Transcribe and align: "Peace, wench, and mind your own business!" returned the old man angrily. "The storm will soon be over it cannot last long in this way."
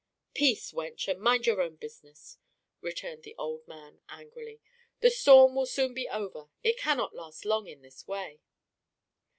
"Peace, 0.33 0.71
wench, 0.71 1.07
and 1.07 1.21
mind 1.21 1.45
your 1.45 1.61
own 1.61 1.75
business!" 1.75 2.39
returned 2.81 3.21
the 3.21 3.35
old 3.37 3.67
man 3.67 4.01
angrily. 4.09 4.59
"The 5.01 5.11
storm 5.11 5.53
will 5.53 5.67
soon 5.67 5.93
be 5.93 6.09
over 6.09 6.49
it 6.63 6.79
cannot 6.79 7.13
last 7.13 7.45
long 7.45 7.67
in 7.67 7.83
this 7.83 8.07
way." 8.07 8.41